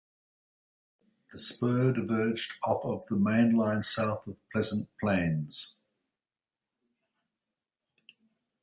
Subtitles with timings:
[1.31, 5.79] The spur diverged off of the Main Line south of Pleasant Plains.